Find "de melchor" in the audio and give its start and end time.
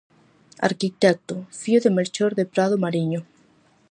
1.83-2.31